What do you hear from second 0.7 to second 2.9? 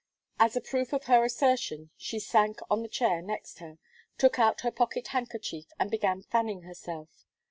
of her assertion, she sank on the